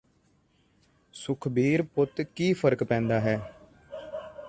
[1.13, 3.39] ਸੁਖਬੀਰ ਪੁੱਤ ਕੀ ਫ਼ਰਕ ਪੈਂਦਾ ਹੈ